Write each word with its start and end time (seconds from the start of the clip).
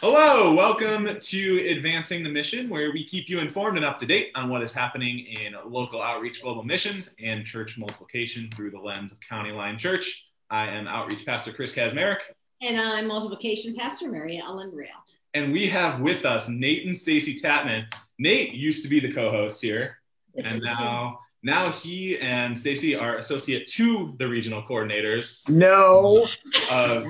Hello, 0.00 0.54
welcome 0.54 1.18
to 1.18 1.66
Advancing 1.66 2.22
the 2.22 2.28
Mission, 2.28 2.68
where 2.68 2.92
we 2.92 3.04
keep 3.04 3.28
you 3.28 3.40
informed 3.40 3.76
and 3.76 3.84
up 3.84 3.98
to 3.98 4.06
date 4.06 4.30
on 4.36 4.48
what 4.48 4.62
is 4.62 4.70
happening 4.70 5.26
in 5.26 5.56
local 5.66 6.00
outreach, 6.00 6.40
global 6.40 6.62
missions, 6.62 7.16
and 7.20 7.44
church 7.44 7.76
multiplication 7.76 8.48
through 8.54 8.70
the 8.70 8.78
lens 8.78 9.10
of 9.10 9.18
County 9.18 9.50
Line 9.50 9.76
Church. 9.76 10.26
I 10.50 10.68
am 10.68 10.86
Outreach 10.86 11.26
Pastor 11.26 11.52
Chris 11.52 11.72
Kazmarek. 11.72 12.18
And 12.62 12.80
I'm 12.80 13.08
Multiplication 13.08 13.74
Pastor 13.74 14.08
Mary 14.08 14.38
Ellen 14.38 14.70
Rail. 14.72 14.86
And 15.34 15.52
we 15.52 15.66
have 15.66 16.00
with 16.00 16.24
us 16.24 16.48
Nate 16.48 16.86
and 16.86 16.94
Stacy 16.94 17.34
Tatman. 17.34 17.86
Nate 18.20 18.54
used 18.54 18.84
to 18.84 18.88
be 18.88 19.00
the 19.00 19.12
co-host 19.12 19.60
here, 19.60 19.98
and 20.36 20.62
now 20.62 21.18
now 21.42 21.70
he 21.70 22.18
and 22.18 22.58
Stacy 22.58 22.96
are 22.96 23.16
associate 23.16 23.66
to 23.68 24.14
the 24.18 24.26
regional 24.26 24.60
coordinators. 24.62 25.48
No, 25.48 26.26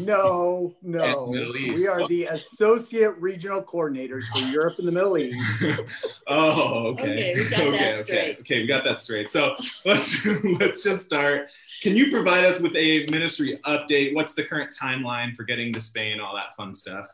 no, 0.00 0.76
no. 0.82 1.26
We 1.26 1.86
are 1.86 2.06
the 2.08 2.24
associate 2.24 3.16
regional 3.18 3.62
coordinators 3.62 4.24
for 4.24 4.40
Europe 4.40 4.78
and 4.78 4.86
the 4.86 4.92
Middle 4.92 5.16
East. 5.16 5.64
oh, 6.26 6.88
okay. 6.88 7.32
Okay, 7.32 7.34
we 7.34 7.48
got 7.48 7.60
okay, 7.60 7.70
that 7.70 7.72
okay, 7.72 8.02
straight. 8.02 8.40
okay. 8.40 8.60
We 8.60 8.66
got 8.66 8.84
that 8.84 8.98
straight. 8.98 9.30
So 9.30 9.56
let's 9.86 10.26
let's 10.60 10.82
just 10.82 11.06
start. 11.06 11.50
Can 11.82 11.96
you 11.96 12.10
provide 12.10 12.44
us 12.44 12.60
with 12.60 12.76
a 12.76 13.06
ministry 13.06 13.58
update? 13.64 14.14
What's 14.14 14.34
the 14.34 14.44
current 14.44 14.76
timeline 14.78 15.36
for 15.36 15.44
getting 15.44 15.72
to 15.72 15.80
Spain? 15.80 16.20
All 16.20 16.34
that 16.34 16.54
fun 16.56 16.74
stuff. 16.74 17.06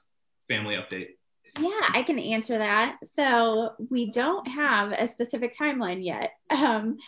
Family 0.48 0.75
update. 0.75 1.11
Yeah, 1.59 1.89
I 1.93 2.03
can 2.03 2.19
answer 2.19 2.59
that. 2.59 2.99
So 3.05 3.75
we 3.89 4.11
don't 4.11 4.47
have 4.49 4.91
a 4.93 5.07
specific 5.07 5.57
timeline 5.57 6.05
yet. 6.05 6.33
Um, 6.51 6.99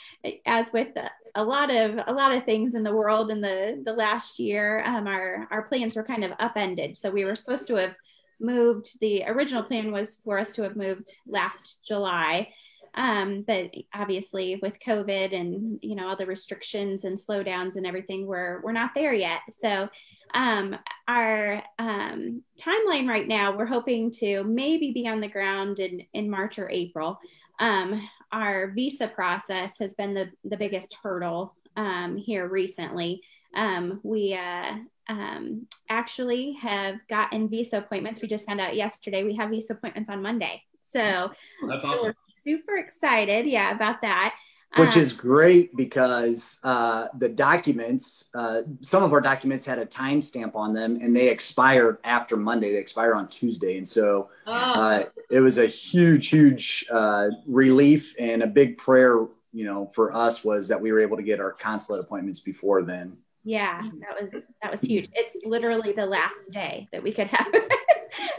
as 0.45 0.73
with 0.73 0.89
a 1.37 1.45
lot 1.45 1.71
of 1.71 2.01
a 2.05 2.13
lot 2.13 2.35
of 2.35 2.45
things 2.45 2.75
in 2.75 2.83
the 2.83 2.95
world 2.95 3.31
in 3.31 3.41
the 3.41 3.81
the 3.85 3.93
last 3.93 4.41
year, 4.41 4.83
um, 4.85 5.07
our 5.07 5.47
our 5.53 5.69
plans 5.69 5.95
were 5.95 6.03
kind 6.03 6.25
of 6.25 6.33
upended. 6.41 6.97
So 6.97 7.11
we 7.11 7.25
were 7.25 7.37
supposed 7.37 7.69
to 7.69 7.77
have 7.77 7.95
moved. 8.41 8.99
The 9.01 9.23
original 9.25 9.63
plan 9.63 9.93
was 9.93 10.17
for 10.25 10.39
us 10.39 10.51
to 10.53 10.63
have 10.63 10.75
moved 10.75 11.07
last 11.29 11.79
July. 11.87 12.49
Um, 12.97 13.45
but 13.47 13.73
obviously 13.95 14.59
with 14.63 14.81
COVID 14.81 15.39
and 15.39 15.79
you 15.83 15.95
know 15.95 16.09
all 16.09 16.17
the 16.17 16.27
restrictions 16.27 17.05
and 17.05 17.17
slowdowns 17.17 17.77
and 17.77 17.87
everything, 17.87 18.27
we're 18.27 18.61
we're 18.63 18.73
not 18.73 18.95
there 18.95 19.13
yet. 19.13 19.41
So 19.51 19.89
um, 20.35 20.77
our 21.09 21.63
um, 21.79 22.43
timeline 22.61 23.09
right 23.09 23.27
now, 23.27 23.57
we're 23.57 23.67
hoping 23.67 24.11
to 24.13 24.45
maybe 24.45 24.93
be 24.93 25.09
on 25.09 25.21
the 25.21 25.29
ground 25.29 25.79
in, 25.79 26.03
in 26.15 26.31
March 26.31 26.59
or 26.59 26.69
April. 26.71 27.19
Um, 27.59 28.07
our 28.33 28.71
visa 28.73 29.09
process 29.09 29.79
has 29.79 29.95
been 29.95 30.15
the, 30.15 30.31
the 30.45 30.57
biggest 30.57 30.95
hurdle 31.03 31.55
um, 31.77 32.17
here 32.17 32.49
recently. 32.49 33.23
Um, 33.55 34.01
we 34.03 34.35
uh, 34.35 34.75
um, 35.09 35.67
actually 35.89 36.53
have 36.61 36.97
gotten 37.09 37.49
visa 37.49 37.79
appointments. 37.79 38.21
We 38.21 38.29
just 38.29 38.47
found 38.47 38.61
out 38.61 38.77
yesterday 38.77 39.25
we 39.25 39.37
have 39.37 39.51
visa 39.51 39.73
appointments 39.73 40.11
on 40.11 40.21
Monday. 40.21 40.63
So, 40.83 41.31
that's 41.69 41.85
awesome. 41.85 42.15
Super 42.47 42.77
excited, 42.77 43.47
yeah, 43.47 43.75
about 43.75 44.03
that 44.03 44.35
which 44.77 44.91
uh-huh. 44.91 45.01
is 45.01 45.13
great 45.15 45.75
because 45.75 46.59
uh, 46.63 47.09
the 47.19 47.29
documents, 47.29 48.27
uh, 48.35 48.63
some 48.83 49.03
of 49.03 49.13
our 49.13 49.23
documents 49.23 49.65
had 49.65 49.79
a 49.79 49.87
timestamp 49.87 50.55
on 50.55 50.75
them 50.75 50.99
and 51.01 51.17
they 51.17 51.29
expired 51.29 51.97
after 52.05 52.37
Monday. 52.37 52.73
They 52.73 52.79
expire 52.79 53.15
on 53.15 53.29
Tuesday. 53.29 53.79
And 53.79 53.89
so 53.89 54.29
oh. 54.47 54.53
uh, 54.53 55.05
it 55.31 55.41
was 55.41 55.57
a 55.57 55.67
huge, 55.67 56.29
huge 56.29 56.85
uh, 56.91 57.29
relief 57.47 58.15
and 58.19 58.43
a 58.43 58.47
big 58.47 58.77
prayer, 58.77 59.27
you 59.53 59.65
know, 59.65 59.91
for 59.95 60.13
us 60.13 60.45
was 60.45 60.69
that 60.69 60.81
we 60.81 60.93
were 60.93 61.01
able 61.01 61.17
to 61.17 61.23
get 61.23 61.41
our 61.41 61.53
consulate 61.53 62.01
appointments 62.01 62.41
before 62.41 62.83
then. 62.83 63.17
Yeah, 63.45 63.81
that 64.01 64.21
was 64.21 64.33
that 64.61 64.73
was 64.73 64.81
huge. 64.81 65.09
It's 65.15 65.39
literally 65.47 65.93
the 65.93 66.05
last 66.05 66.51
day 66.51 66.89
that 66.91 67.01
we 67.01 67.13
could 67.13 67.29
have 67.29 67.47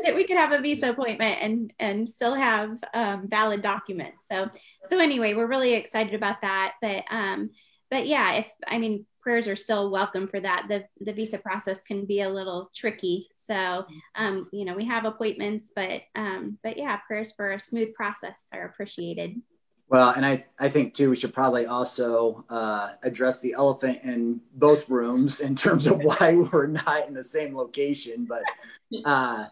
that 0.08 0.16
we 0.16 0.24
could 0.24 0.38
have 0.38 0.54
a 0.54 0.62
visa 0.62 0.90
appointment 0.90 1.38
and 1.42 1.74
and 1.80 2.10
still 2.10 2.34
have 2.34 2.82
um, 2.94 3.28
valid 3.28 3.62
documents. 3.62 4.26
So 4.32 4.50
so 4.90 5.00
anyway, 5.00 5.34
we're 5.34 5.48
really 5.48 5.74
excited 5.74 6.14
about 6.14 6.42
that. 6.42 6.74
But 6.82 7.04
um, 7.12 7.52
but 7.92 8.08
yeah, 8.08 8.36
if 8.36 8.48
I 8.68 8.78
mean 8.78 9.06
prayers 9.22 9.50
are 9.50 9.58
still 9.58 9.92
welcome 9.92 10.26
for 10.26 10.40
that. 10.40 10.68
The 10.70 10.86
the 11.02 11.12
visa 11.12 11.38
process 11.38 11.82
can 11.82 12.06
be 12.06 12.22
a 12.22 12.30
little 12.30 12.72
tricky. 12.74 13.28
So 13.36 13.86
um, 14.16 14.48
you 14.54 14.64
know 14.64 14.74
we 14.74 14.86
have 14.86 15.04
appointments, 15.04 15.74
but 15.76 16.04
um, 16.16 16.58
but 16.64 16.78
yeah, 16.78 16.96
prayers 17.06 17.34
for 17.34 17.52
a 17.52 17.60
smooth 17.60 17.94
process 17.94 18.46
are 18.54 18.66
appreciated. 18.66 19.42
Well, 19.90 20.10
and 20.10 20.26
I, 20.26 20.46
I 20.60 20.68
think 20.68 20.94
too, 20.94 21.10
we 21.10 21.16
should 21.16 21.34
probably 21.34 21.66
also 21.66 22.44
uh, 22.50 22.92
address 23.04 23.40
the 23.40 23.54
elephant 23.54 24.00
in 24.04 24.42
both 24.54 24.90
rooms 24.90 25.40
in 25.40 25.56
terms 25.56 25.88
of 25.88 26.00
why 26.00 26.34
we're 26.54 26.68
not 26.68 27.08
in 27.08 27.14
the 27.14 27.24
same 27.24 27.56
location. 27.56 28.26
But 28.26 28.44
uh, 29.06 29.46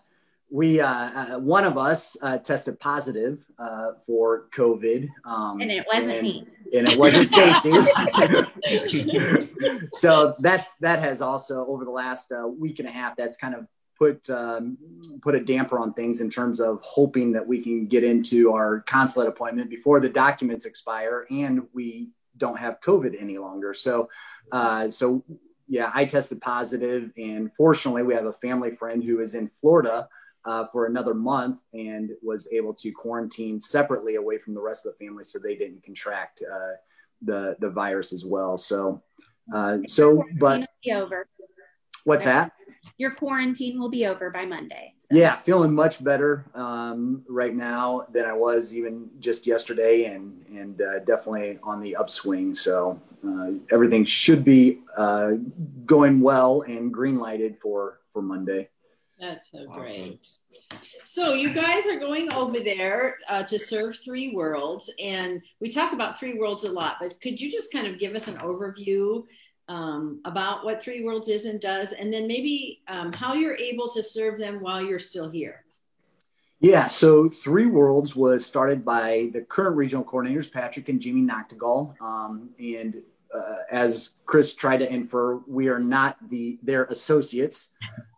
we 0.50 0.80
uh, 0.80 0.88
uh, 0.88 1.40
one 1.40 1.64
of 1.64 1.78
us 1.78 2.16
uh, 2.22 2.38
tested 2.38 2.80
positive 2.80 3.44
uh, 3.58 3.92
for 4.06 4.48
COVID, 4.56 5.10
um, 5.26 5.60
and 5.60 5.72
it 5.72 5.86
wasn't 5.92 6.16
and, 6.16 6.24
me, 6.24 6.48
and 6.74 6.88
it 6.88 6.98
wasn't 6.98 7.28
Stacy. 7.28 7.72
so 9.94 10.36
that's 10.40 10.76
that 10.78 11.00
has 11.00 11.22
also 11.22 11.66
over 11.66 11.84
the 11.84 11.92
last 11.92 12.32
uh, 12.32 12.48
week 12.48 12.80
and 12.80 12.88
a 12.88 12.92
half 12.92 13.16
that's 13.16 13.38
kind 13.38 13.56
of 13.56 13.68
put 13.98 14.30
um, 14.30 14.78
put 15.22 15.36
a 15.36 15.40
damper 15.40 15.80
on 15.80 15.94
things 15.94 16.22
in 16.22 16.30
terms 16.30 16.60
of 16.60 16.80
hoping 16.84 17.32
that 17.32 17.46
we 17.46 17.62
can 17.62 17.88
get 17.88 18.04
into 18.04 18.54
our 18.54 18.82
consulate 18.82 19.28
appointment 19.28 19.70
before 19.70 20.00
the 20.00 20.10
documents 20.10 20.66
expire 20.66 21.26
and 21.32 21.64
we 21.74 22.10
don't 22.38 22.60
have 22.60 22.80
COVID 22.82 23.20
any 23.20 23.38
longer. 23.38 23.74
So 23.74 24.10
uh, 24.52 24.90
so 24.90 25.24
yeah, 25.68 25.92
I 25.96 26.06
tested 26.06 26.42
positive, 26.42 27.12
and 27.18 27.54
fortunately, 27.56 28.04
we 28.04 28.14
have 28.14 28.26
a 28.26 28.34
family 28.34 28.76
friend 28.76 29.04
who 29.04 29.20
is 29.20 29.34
in 29.34 29.48
Florida 29.48 30.08
uh, 30.46 30.66
for 30.68 30.86
another 30.86 31.14
month 31.14 31.64
and 31.74 32.12
was 32.22 32.48
able 32.52 32.74
to 32.74 32.92
quarantine 32.92 33.60
separately 33.60 34.16
away 34.16 34.38
from 34.38 34.54
the 34.54 34.62
rest 34.62 34.86
of 34.86 34.94
the 34.94 35.06
family 35.06 35.24
so 35.24 35.40
they 35.40 35.56
didn't 35.56 35.84
contract 35.84 36.44
uh, 36.52 36.74
the 37.22 37.56
the 37.60 37.70
virus 37.70 38.14
as 38.14 38.26
well. 38.26 38.58
So, 38.58 39.02
uh, 39.54 39.80
so 39.88 40.24
but 40.38 40.68
over. 40.92 41.28
What's 42.04 42.26
that? 42.26 42.52
Your 42.98 43.12
quarantine 43.12 43.80
will 43.80 43.90
be 43.90 44.06
over 44.06 44.30
by 44.30 44.46
Monday. 44.46 44.94
So. 45.00 45.18
Yeah, 45.18 45.36
feeling 45.38 45.74
much 45.74 46.04
better 46.04 46.46
um, 46.54 47.24
right 47.28 47.54
now 47.54 48.06
than 48.12 48.26
I 48.26 48.34
was 48.34 48.76
even 48.76 49.10
just 49.20 49.48
yesterday, 49.48 50.06
and 50.06 50.46
and 50.48 50.82
uh, 50.82 51.00
definitely 51.00 51.60
on 51.64 51.82
the 51.82 51.96
upswing. 51.96 52.54
So 52.54 53.02
uh, 53.28 53.52
everything 53.72 54.06
should 54.06 54.44
be 54.44 54.82
uh, 54.98 55.34
going 55.86 56.22
well 56.22 56.62
and 56.62 56.94
green 56.94 57.18
lighted 57.18 57.58
for 57.60 58.00
for 58.14 58.22
Monday. 58.22 58.70
That's 59.20 59.52
so 59.52 59.60
awesome. 59.70 59.82
great. 59.82 60.28
So 61.06 61.34
you 61.34 61.54
guys 61.54 61.88
are 61.88 62.00
going 62.00 62.32
over 62.34 62.60
there 62.60 63.18
uh, 63.30 63.44
to 63.44 63.60
serve 63.60 63.98
Three 63.98 64.34
Worlds, 64.34 64.92
and 65.02 65.42
we 65.60 65.70
talk 65.70 65.94
about 65.94 66.20
Three 66.20 66.38
Worlds 66.38 66.64
a 66.64 66.72
lot. 66.72 66.98
But 67.00 67.20
could 67.22 67.40
you 67.40 67.52
just 67.52 67.72
kind 67.72 67.88
of 67.88 68.00
give 68.00 68.16
us 68.16 68.28
an 68.28 68.38
overview 68.38 69.24
um, 69.68 70.22
about 70.26 70.66
what 70.66 70.82
Three 70.82 71.04
Worlds 71.04 71.30
is 71.30 71.46
and 71.46 71.62
does, 71.62 71.94
and 71.94 72.12
then 72.12 72.28
maybe 72.28 72.82
um, 72.88 73.14
how 73.14 73.34
you're 73.34 73.58
able 73.58 73.90
to 73.92 74.04
serve 74.04 74.38
them 74.40 74.62
while 74.62 74.82
you're 74.82 75.00
still 75.00 75.30
here? 75.30 75.64
Yeah, 76.60 76.88
so 76.88 77.30
Three 77.30 77.68
Worlds 77.68 78.16
was 78.16 78.46
started 78.46 78.84
by 78.84 79.30
the 79.34 79.42
current 79.42 79.76
regional 79.76 80.04
coordinators, 80.04 80.52
Patrick 80.52 80.90
and 80.90 81.00
Jamie 81.00 81.22
Noctegal, 81.22 82.02
um, 82.02 82.50
and 82.60 83.02
uh, 83.36 83.56
as 83.70 84.12
Chris 84.26 84.56
tried 84.56 84.78
to 84.78 84.92
infer, 84.92 85.38
we 85.48 85.68
are 85.68 85.80
not 85.80 86.18
the 86.30 86.58
their 86.64 86.86
associates. 86.86 87.70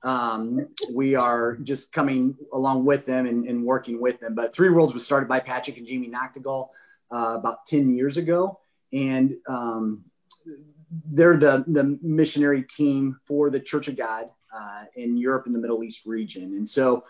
Um, 0.03 0.67
we 0.93 1.15
are 1.15 1.57
just 1.57 1.91
coming 1.91 2.35
along 2.53 2.85
with 2.85 3.05
them 3.05 3.25
and, 3.25 3.47
and, 3.47 3.65
working 3.65 3.99
with 3.99 4.19
them. 4.19 4.35
But 4.35 4.53
Three 4.53 4.69
Worlds 4.69 4.93
was 4.93 5.03
started 5.03 5.27
by 5.27 5.39
Patrick 5.39 5.77
and 5.77 5.87
Jamie 5.87 6.09
Noctegal 6.09 6.69
uh, 7.11 7.35
about 7.37 7.65
10 7.65 7.93
years 7.93 8.15
ago. 8.15 8.59
And 8.93 9.35
um, 9.49 10.05
they're 11.09 11.35
the, 11.35 11.65
the 11.67 11.99
missionary 12.01 12.63
team 12.63 13.19
for 13.23 13.49
the 13.49 13.59
Church 13.59 13.87
of 13.87 13.97
God 13.97 14.29
uh, 14.55 14.85
in 14.95 15.17
Europe 15.17 15.45
and 15.45 15.55
the 15.55 15.59
Middle 15.59 15.83
East 15.83 16.05
region. 16.05 16.43
And 16.43 16.69
so 16.69 17.03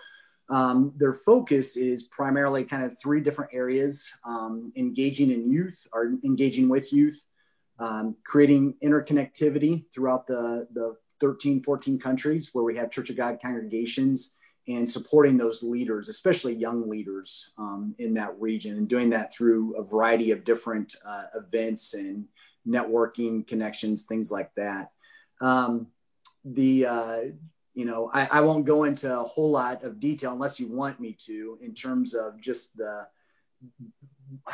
um, 0.49 0.93
their 0.97 1.13
focus 1.13 1.77
is 1.77 2.03
primarily 2.03 2.63
kind 2.63 2.83
of 2.83 2.97
three 2.99 3.21
different 3.21 3.51
areas 3.53 4.11
um, 4.25 4.71
engaging 4.75 5.29
in 5.31 5.51
youth 5.51 5.87
or 5.93 6.13
engaging 6.23 6.69
with 6.69 6.93
youth 6.93 7.25
um, 7.79 8.15
creating 8.23 8.75
interconnectivity 8.83 9.85
throughout 9.93 10.27
the, 10.27 10.67
the 10.73 10.95
13, 11.19 11.63
14 11.63 11.99
countries 11.99 12.49
where 12.53 12.63
we 12.63 12.75
have 12.75 12.91
Church 12.91 13.09
of 13.09 13.17
God 13.17 13.39
congregations 13.41 14.33
and 14.67 14.87
supporting 14.87 15.37
those 15.37 15.63
leaders, 15.63 16.09
especially 16.09 16.53
young 16.53 16.89
leaders 16.89 17.51
um, 17.57 17.95
in 17.99 18.13
that 18.15 18.39
region, 18.39 18.77
and 18.77 18.89
doing 18.89 19.09
that 19.11 19.33
through 19.33 19.75
a 19.77 19.83
variety 19.83 20.31
of 20.31 20.43
different 20.43 20.95
uh, 21.05 21.25
events 21.35 21.93
and 21.93 22.25
networking 22.67 23.47
connections, 23.47 24.03
things 24.03 24.29
like 24.31 24.53
that. 24.55 24.91
Um, 25.39 25.87
the 26.43 26.85
uh, 26.85 27.21
you 27.73 27.85
know, 27.85 28.09
I, 28.11 28.27
I, 28.31 28.41
won't 28.41 28.65
go 28.65 28.85
into 28.85 29.19
a 29.19 29.23
whole 29.23 29.51
lot 29.51 29.83
of 29.83 29.99
detail 29.99 30.33
unless 30.33 30.59
you 30.59 30.67
want 30.67 30.99
me 30.99 31.15
to, 31.27 31.59
in 31.61 31.75
terms 31.75 32.15
of 32.15 32.41
just 32.41 32.75
the 32.75 33.07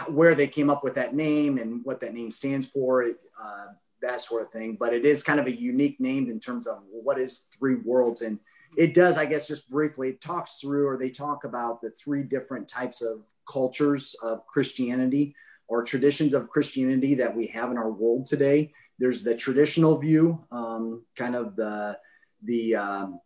where 0.07 0.35
they 0.35 0.47
came 0.47 0.69
up 0.69 0.83
with 0.83 0.95
that 0.95 1.15
name 1.15 1.57
and 1.57 1.83
what 1.83 1.99
that 1.99 2.13
name 2.13 2.31
stands 2.31 2.67
for, 2.67 3.09
uh, 3.41 3.65
that 4.01 4.21
sort 4.21 4.43
of 4.43 4.51
thing. 4.51 4.77
But 4.79 4.93
it 4.93 5.05
is 5.05 5.23
kind 5.23 5.39
of 5.39 5.47
a 5.47 5.51
unique 5.51 5.99
name 5.99 6.29
in 6.29 6.39
terms 6.39 6.67
of 6.67 6.79
what 6.91 7.19
is 7.19 7.47
Three 7.57 7.75
Worlds, 7.75 8.21
and 8.21 8.39
it 8.77 8.93
does, 8.93 9.17
I 9.17 9.25
guess, 9.25 9.47
just 9.47 9.69
briefly, 9.69 10.09
it 10.09 10.21
talks 10.21 10.59
through 10.59 10.87
or 10.87 10.97
they 10.97 11.09
talk 11.09 11.43
about 11.43 11.81
the 11.81 11.91
three 11.91 12.23
different 12.23 12.67
types 12.67 13.01
of 13.01 13.21
cultures 13.47 14.15
of 14.21 14.45
Christianity 14.47 15.35
or 15.67 15.83
traditions 15.83 16.33
of 16.33 16.49
Christianity 16.49 17.15
that 17.15 17.35
we 17.35 17.47
have 17.47 17.71
in 17.71 17.77
our 17.77 17.91
world 17.91 18.25
today. 18.25 18.71
There's 18.99 19.23
the 19.23 19.35
traditional 19.35 19.97
view, 19.97 20.43
um, 20.51 21.03
kind 21.15 21.35
of 21.35 21.55
the 21.55 21.97
the 22.43 22.75
um, 22.75 23.19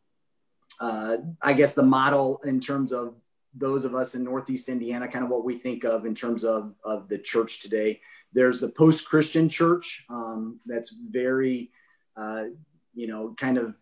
uh, 0.80 1.18
I 1.42 1.54
guess 1.54 1.74
the 1.74 1.84
model 1.84 2.40
in 2.46 2.60
terms 2.60 2.92
of 2.92 3.16
those 3.58 3.86
of 3.86 3.96
us 3.96 4.16
in 4.16 4.24
Northeast 4.24 4.70
Indiana, 4.70 5.08
kind 5.08 5.24
of 5.24 5.32
what 5.32 5.44
we 5.44 5.58
think 5.58 5.84
of 5.84 6.06
in 6.06 6.16
terms 6.16 6.44
of 6.44 6.74
of 6.84 7.08
the 7.10 7.18
church 7.18 7.60
today. 7.62 8.00
There's 8.34 8.60
the 8.60 8.70
post-Christian 8.70 9.50
church 9.50 10.06
um, 10.10 10.60
that's 10.66 10.96
very, 11.10 11.72
uh, 12.16 12.46
you 12.94 13.08
know, 13.08 13.34
kind 13.38 13.58
of 13.58 13.76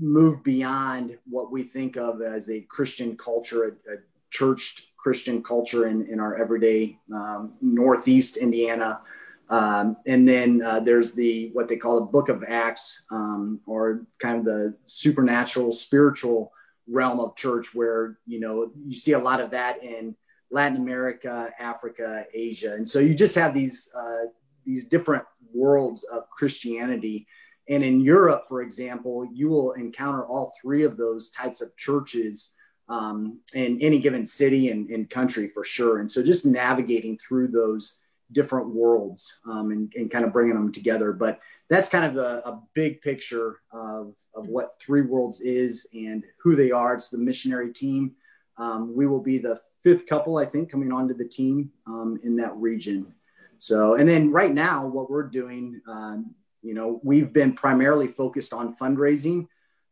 moved 0.00 0.42
beyond 0.42 1.18
what 1.28 1.52
we 1.52 1.62
think 1.62 1.96
of 1.96 2.22
as 2.22 2.50
a 2.50 2.62
Christian 2.62 3.16
culture, 3.16 3.64
a, 3.64 3.94
a 3.94 3.96
churched 4.30 4.86
Christian 4.96 5.42
culture 5.42 5.86
in, 5.86 6.06
in 6.08 6.18
our 6.18 6.36
everyday 6.36 6.98
um, 7.14 7.52
Northeast 7.60 8.36
Indiana. 8.38 9.00
Um, 9.48 9.96
and 10.08 10.26
then 10.26 10.60
uh, 10.64 10.80
there's 10.80 11.12
the 11.12 11.50
what 11.52 11.68
they 11.68 11.76
call 11.76 12.00
the 12.00 12.06
Book 12.06 12.28
of 12.28 12.42
Acts, 12.48 13.04
um, 13.12 13.60
or 13.66 14.06
kind 14.18 14.38
of 14.38 14.44
the 14.44 14.74
supernatural, 14.84 15.70
spiritual 15.70 16.50
realm 16.88 17.20
of 17.20 17.36
church, 17.36 17.74
where 17.74 18.18
you 18.26 18.40
know 18.40 18.70
you 18.86 18.96
see 18.96 19.12
a 19.12 19.18
lot 19.18 19.40
of 19.40 19.50
that 19.50 19.82
in 19.82 20.14
Latin 20.50 20.76
America, 20.76 21.52
Africa, 21.58 22.26
Asia, 22.32 22.74
and 22.74 22.88
so 22.88 22.98
you 22.98 23.14
just 23.14 23.34
have 23.34 23.54
these 23.54 23.90
uh, 23.98 24.26
these 24.64 24.88
different 24.88 25.24
worlds 25.52 26.04
of 26.04 26.28
Christianity 26.30 27.26
and 27.68 27.82
in 27.82 28.00
Europe, 28.00 28.44
for 28.48 28.62
example, 28.62 29.28
you 29.32 29.48
will 29.48 29.72
encounter 29.72 30.24
all 30.24 30.52
three 30.60 30.84
of 30.84 30.96
those 30.96 31.30
types 31.30 31.60
of 31.60 31.76
churches 31.76 32.52
um, 32.88 33.40
in 33.54 33.78
any 33.80 33.98
given 33.98 34.24
city 34.24 34.70
and, 34.70 34.88
and, 34.90 35.10
country 35.10 35.48
for 35.48 35.64
sure. 35.64 35.98
And 35.98 36.08
so 36.08 36.22
just 36.22 36.46
navigating 36.46 37.18
through 37.18 37.48
those 37.48 37.98
different 38.32 38.68
worlds 38.68 39.38
um, 39.48 39.70
and, 39.70 39.92
and, 39.94 40.10
kind 40.10 40.24
of 40.24 40.32
bringing 40.32 40.54
them 40.54 40.72
together. 40.72 41.12
But 41.12 41.40
that's 41.70 41.88
kind 41.88 42.04
of 42.04 42.16
a 42.16 42.60
big 42.74 43.00
picture 43.00 43.60
of, 43.72 44.14
of 44.34 44.48
what 44.48 44.78
Three 44.80 45.02
Worlds 45.02 45.40
is 45.40 45.86
and 45.94 46.24
who 46.42 46.56
they 46.56 46.70
are. 46.70 46.94
It's 46.94 47.08
the 47.08 47.18
missionary 47.18 47.72
team. 47.72 48.12
Um, 48.58 48.94
we 48.94 49.06
will 49.06 49.22
be 49.22 49.38
the 49.38 49.60
fifth 49.82 50.06
couple, 50.06 50.38
I 50.38 50.44
think, 50.44 50.70
coming 50.70 50.92
onto 50.92 51.14
the 51.14 51.28
team 51.28 51.70
um, 51.86 52.18
in 52.24 52.36
that 52.36 52.56
region. 52.56 53.14
So, 53.58 53.94
and 53.94 54.08
then 54.08 54.30
right 54.30 54.52
now, 54.52 54.86
what 54.86 55.10
we're 55.10 55.28
doing, 55.28 55.80
um, 55.86 56.34
you 56.62 56.74
know, 56.74 57.00
we've 57.04 57.32
been 57.32 57.52
primarily 57.52 58.08
focused 58.08 58.52
on 58.52 58.76
fundraising 58.76 59.46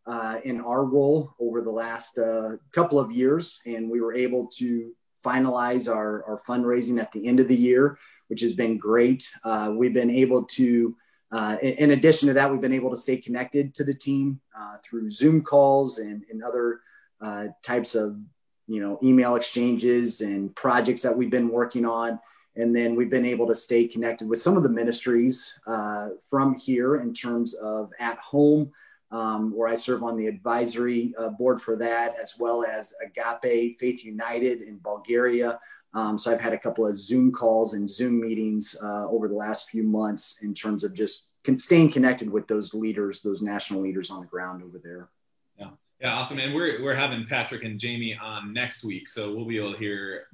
uh, 0.07 0.39
in 0.45 0.61
our 0.61 0.85
role 0.85 1.35
over 1.39 1.63
the 1.63 1.71
last 1.71 2.19
uh, 2.19 2.57
couple 2.73 2.99
of 2.99 3.13
years, 3.13 3.63
and 3.65 3.89
we 3.89 4.01
were 4.01 4.15
able 4.15 4.47
to 4.59 4.93
finalize 5.25 5.93
our, 5.93 6.25
our 6.25 6.41
fundraising 6.47 7.01
at 7.01 7.11
the 7.13 7.27
end 7.27 7.41
of 7.41 7.49
the 7.49 7.57
year, 7.57 7.99
which 8.35 8.41
has 8.41 8.57
been 8.57 8.77
great. 8.77 9.33
Uh, 9.45 9.71
we've 9.73 9.95
been 9.95 10.11
able 10.11 10.43
to, 10.43 10.97
uh, 11.31 11.57
in, 11.63 11.93
addition 11.93 12.27
to 12.27 12.35
that, 12.35 12.51
we've 12.51 12.61
been 12.61 12.73
able 12.73 12.91
to 12.91 12.97
stay 12.97 13.17
connected 13.17 13.73
to 13.73 13.85
the 13.85 13.95
team 13.95 14.41
uh, 14.59 14.75
through 14.85 15.09
Zoom 15.09 15.41
calls 15.41 16.01
and, 16.01 16.25
and 16.29 16.43
other 16.43 16.81
uh, 17.21 17.47
types 17.63 17.95
of, 17.95 18.19
you 18.67 18.81
know, 18.81 18.99
email 19.05 19.37
exchanges 19.37 20.21
and 20.21 20.53
projects 20.57 21.01
that 21.01 21.17
we've 21.17 21.31
been 21.31 21.49
working 21.49 21.87
on. 21.87 22.19
And 22.57 22.75
then 22.75 22.97
we've 22.97 23.09
been 23.09 23.25
able 23.25 23.47
to 23.47 23.55
stay 23.55 23.87
connected 23.87 24.29
with 24.29 24.41
some 24.41 24.57
of 24.57 24.65
the 24.65 24.69
ministries 24.69 25.57
uh, 25.69 26.09
from 26.29 26.57
here 26.57 26.97
in 26.97 27.15
terms 27.15 27.55
of 27.55 27.93
at 28.01 28.19
home, 28.19 28.73
um, 29.13 29.55
where 29.55 29.69
I 29.69 29.77
serve 29.77 30.03
on 30.03 30.17
the 30.17 30.27
advisory 30.27 31.15
uh, 31.21 31.29
board 31.29 31.61
for 31.61 31.77
that, 31.77 32.17
as 32.21 32.35
well 32.37 32.65
as 32.65 32.93
Agape 33.01 33.79
Faith 33.79 34.05
United 34.05 34.63
in 34.63 34.79
Bulgaria. 34.79 35.61
Um, 35.95 36.19
so 36.19 36.33
I've 36.33 36.41
had 36.41 36.53
a 36.53 36.59
couple 36.59 36.87
of 36.87 36.99
Zoom 36.99 37.31
calls 37.31 37.75
and 37.75 37.89
Zoom 37.89 38.21
meetings 38.21 38.77
uh, 38.83 39.09
over 39.09 39.29
the 39.29 39.35
last 39.35 39.71
few 39.71 39.85
months 39.85 40.39
in 40.43 40.53
terms 40.53 40.83
of 40.83 40.93
just 40.93 41.27
con- 41.45 41.57
staying 41.57 41.93
connected 41.93 42.29
with 42.31 42.49
those 42.49 42.75
leaders, 42.75 43.23
those 43.23 43.43
national 43.43 43.81
leaders 43.81 44.11
on 44.11 44.21
the 44.21 44.27
ground 44.27 44.63
over 44.63 44.79
there. 44.83 45.09
Yeah, 45.57 45.71
yeah, 46.01 46.15
awesome. 46.15 46.39
And 46.41 46.53
we're 46.55 46.83
we're 46.83 46.95
having 46.95 47.27
Patrick 47.27 47.63
and 47.63 47.79
Jamie 47.79 48.19
on 48.21 48.53
next 48.53 48.83
week, 48.83 49.09
so 49.09 49.33
we'll 49.33 49.47
be 49.47 49.57
able 49.57 49.73
to 49.73 49.79
hear 49.79 50.27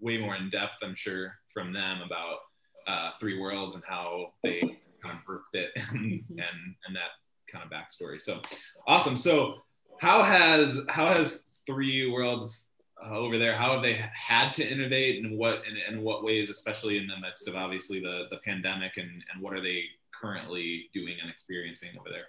way 0.00 0.18
more 0.18 0.36
in 0.36 0.50
depth, 0.50 0.78
I'm 0.82 0.94
sure, 0.94 1.34
from 1.52 1.72
them 1.72 2.00
about 2.02 2.38
uh, 2.86 3.10
Three 3.18 3.38
Worlds 3.40 3.74
and 3.74 3.82
how 3.86 4.34
they 4.44 4.60
kind 5.02 5.18
of 5.18 5.24
birthed 5.28 5.54
it 5.54 5.70
and, 5.90 6.12
mm-hmm. 6.12 6.38
and 6.38 6.74
and 6.86 6.96
that 6.96 7.10
kind 7.50 7.64
of 7.64 7.70
backstory. 7.70 8.20
So 8.20 8.40
awesome. 8.86 9.16
So 9.16 9.56
how 10.00 10.22
has 10.22 10.80
how 10.88 11.12
has 11.12 11.42
Three 11.66 12.08
Worlds 12.08 12.68
uh, 13.04 13.16
over 13.16 13.38
there? 13.38 13.56
How 13.56 13.72
have 13.72 13.82
they 13.82 14.00
had 14.12 14.52
to 14.54 14.70
innovate, 14.70 15.24
and 15.24 15.38
what 15.38 15.62
and 15.66 15.76
in 15.76 16.02
what 16.02 16.24
ways, 16.24 16.50
especially 16.50 16.98
in 16.98 17.06
the 17.06 17.18
midst 17.20 17.48
of 17.48 17.56
obviously 17.56 18.00
the 18.00 18.26
the 18.30 18.38
pandemic, 18.38 18.96
and 18.96 19.24
and 19.32 19.42
what 19.42 19.54
are 19.54 19.62
they 19.62 19.84
currently 20.18 20.90
doing 20.92 21.16
and 21.20 21.30
experiencing 21.30 21.90
over 21.98 22.10
there? 22.10 22.26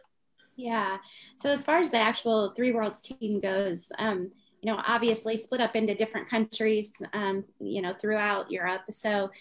Yeah. 0.56 0.98
So 1.36 1.50
as 1.50 1.64
far 1.64 1.80
as 1.80 1.90
the 1.90 1.98
actual 1.98 2.50
Three 2.50 2.74
Worlds 2.74 3.02
team 3.02 3.40
goes, 3.40 3.92
um, 3.98 4.30
you 4.62 4.72
know, 4.72 4.82
obviously 4.86 5.38
split 5.38 5.62
up 5.62 5.76
into 5.76 5.96
different 5.96 6.30
countries, 6.30 7.02
um, 7.14 7.46
you 7.62 7.82
know, 7.82 7.94
throughout 7.94 8.52
Europe. 8.52 8.82
So 8.90 9.32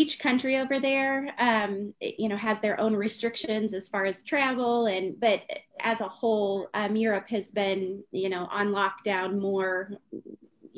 each 0.00 0.18
country 0.18 0.54
over 0.58 0.78
there, 0.78 1.16
um, 1.38 1.94
you 2.00 2.28
know, 2.28 2.36
has 2.36 2.60
their 2.60 2.78
own 2.78 2.94
restrictions 2.94 3.72
as 3.72 3.88
far 3.88 4.04
as 4.04 4.22
travel, 4.22 4.86
and 4.86 5.18
but 5.18 5.40
as 5.80 6.00
a 6.02 6.08
whole, 6.18 6.68
um, 6.74 6.96
Europe 6.96 7.28
has 7.30 7.50
been, 7.50 8.04
you 8.12 8.28
know, 8.28 8.46
on 8.50 8.74
lockdown 8.80 9.40
more, 9.40 9.92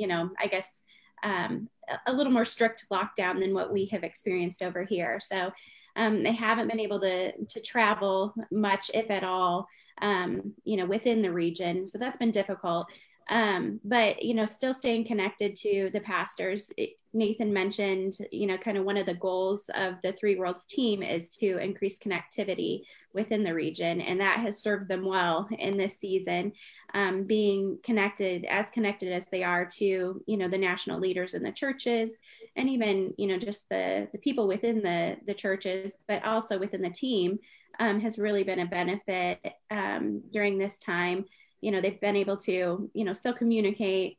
you 0.01 0.07
know, 0.07 0.31
I 0.39 0.47
guess 0.47 0.85
um, 1.25 1.69
a 2.07 2.13
little 2.13 2.33
more 2.33 2.45
strict 2.45 2.87
lockdown 2.93 3.41
than 3.41 3.55
what 3.55 3.73
we 3.73 3.87
have 3.87 4.05
experienced 4.05 4.63
over 4.63 4.85
here. 4.85 5.19
So 5.21 5.51
um, 5.97 6.23
they 6.23 6.33
haven't 6.33 6.69
been 6.69 6.87
able 6.87 7.01
to 7.01 7.33
to 7.55 7.61
travel 7.61 8.35
much, 8.53 8.85
if 8.95 9.11
at 9.11 9.25
all, 9.25 9.67
um, 10.01 10.55
you 10.65 10.77
know, 10.77 10.87
within 10.87 11.23
the 11.23 11.33
region. 11.33 11.89
So 11.89 11.99
that's 11.99 12.19
been 12.23 12.31
difficult. 12.31 12.87
Um, 13.29 13.79
but 13.85 14.23
you 14.23 14.35
know, 14.35 14.47
still 14.47 14.73
staying 14.73 15.05
connected 15.05 15.55
to 15.57 15.91
the 15.93 16.01
pastors. 16.01 16.73
Nathan 17.13 17.53
mentioned, 17.53 18.15
you 18.33 18.47
know, 18.47 18.57
kind 18.57 18.79
of 18.79 18.85
one 18.85 18.97
of 18.97 19.07
the 19.07 19.15
goals 19.15 19.71
of 19.75 20.01
the 20.03 20.13
Three 20.13 20.37
Worlds 20.37 20.65
team 20.67 21.03
is 21.03 21.29
to 21.31 21.59
increase 21.59 21.99
connectivity 21.99 22.83
within 23.13 23.43
the 23.43 23.55
region, 23.55 24.01
and 24.01 24.21
that 24.21 24.39
has 24.39 24.63
served 24.63 24.89
them 24.89 25.05
well 25.05 25.49
in 25.59 25.77
this 25.77 25.99
season. 25.99 26.53
Um, 26.95 27.25
being 27.25 27.79
connected, 27.83 28.47
as 28.47 28.71
connected 28.71 29.13
as 29.13 29.27
they 29.27 29.43
are 29.43 29.67
to, 29.77 30.23
you 30.27 30.37
know, 30.37 30.49
the 30.49 30.57
national 30.57 31.01
leaders 31.01 31.35
in 31.35 31.43
the 31.43 31.53
churches, 31.53 32.17
and 32.57 32.69
even, 32.69 33.13
you 33.19 33.27
know, 33.27 33.39
just 33.39 33.69
the 33.69 34.09
the 34.13 34.19
people 34.19 34.49
within 34.49 34.83
the 34.83 35.17
the 35.27 35.35
churches, 35.35 35.99
but 36.09 36.25
also 36.25 36.59
within 36.59 36.81
the 36.81 36.91
team, 36.91 37.39
um, 37.79 38.01
has 38.01 38.19
really 38.19 38.43
been 38.43 38.61
a 38.61 38.67
benefit 38.67 39.39
um, 39.71 40.23
during 40.33 40.57
this 40.57 40.79
time 40.79 41.27
you 41.61 41.71
know 41.71 41.81
they've 41.81 42.01
been 42.01 42.17
able 42.17 42.37
to 42.37 42.91
you 42.93 43.05
know 43.05 43.13
still 43.13 43.33
communicate. 43.33 44.19